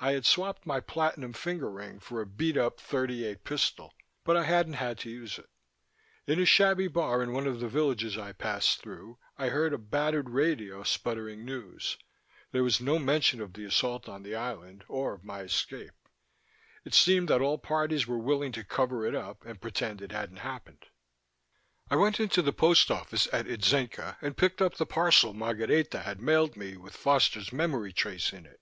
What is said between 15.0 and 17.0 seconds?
of my escape. It